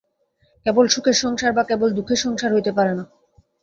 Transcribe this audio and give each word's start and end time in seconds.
কেবল 0.65 0.85
সুখের 0.87 1.17
সংসার 1.23 1.51
বা 1.53 1.63
কেবল 1.63 1.89
দুঃখের 1.93 2.19
সংসার 2.19 2.51
হইতে 2.53 2.71
পারে 2.77 2.93
না। 2.95 3.03